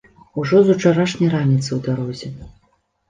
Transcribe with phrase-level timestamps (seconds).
[0.43, 2.33] Ужо з учарашняй раніцы ў дарозе.